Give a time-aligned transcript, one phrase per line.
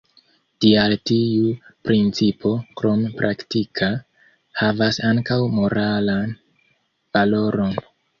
[0.63, 1.49] Tial tiu
[1.89, 3.89] principo, krom praktika,
[4.63, 6.33] havas ankaŭ moralan
[7.19, 7.77] valoron.